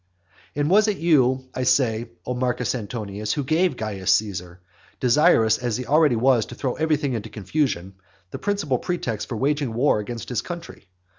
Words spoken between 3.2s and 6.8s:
who gave Caius Caesar, desirous as he already was to throw